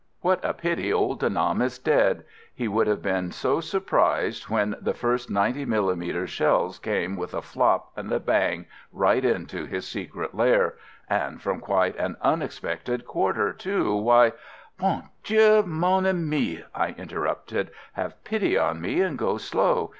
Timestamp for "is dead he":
1.61-2.67